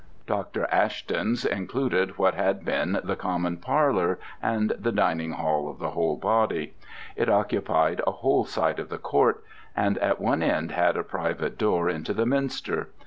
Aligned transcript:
Dr. 0.25 0.65
Ashton's 0.71 1.45
included 1.45 2.17
what 2.17 2.33
had 2.33 2.65
been 2.65 2.99
the 3.03 3.15
common 3.15 3.57
parlour 3.57 4.17
and 4.41 4.71
the 4.71 4.91
dining 4.91 5.33
hall 5.33 5.69
of 5.69 5.77
the 5.77 5.91
whole 5.91 6.17
body. 6.17 6.73
It 7.15 7.29
occupied 7.29 8.01
a 8.07 8.11
whole 8.11 8.43
side 8.45 8.79
of 8.79 8.89
the 8.89 8.97
court, 8.97 9.43
and 9.75 9.99
at 9.99 10.19
one 10.19 10.41
end 10.41 10.71
had 10.71 10.97
a 10.97 11.03
private 11.03 11.55
door 11.55 11.87
into 11.87 12.15
the 12.15 12.25
minster. 12.25 12.89